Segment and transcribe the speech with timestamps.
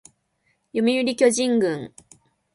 [0.73, 1.91] 読売巨人軍